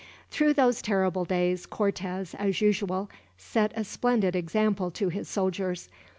Through 0.31 0.53
those 0.55 0.81
terrible 0.81 1.25
days 1.25 1.67
Cortez, 1.67 2.33
as 2.33 2.59
usual, 2.59 3.07
set 3.37 3.71
a 3.75 3.83
splendid 3.83 4.35
example 4.35 4.89
to 4.89 5.09
his 5.09 5.27
solders. 5.29 5.89